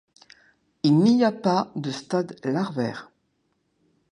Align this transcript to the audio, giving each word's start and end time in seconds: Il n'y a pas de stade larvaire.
Il 0.81 0.97
n'y 0.97 1.23
a 1.23 1.31
pas 1.31 1.71
de 1.75 1.91
stade 1.91 2.35
larvaire. 2.43 3.11